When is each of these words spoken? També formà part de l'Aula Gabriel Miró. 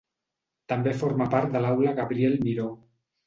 També 0.71 0.93
formà 1.01 1.27
part 1.35 1.53
de 1.57 1.61
l'Aula 1.65 1.93
Gabriel 2.01 2.39
Miró. 2.47 2.67